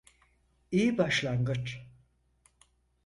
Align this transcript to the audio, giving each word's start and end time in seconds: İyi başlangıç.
İyi 0.71 0.97
başlangıç. 0.97 1.85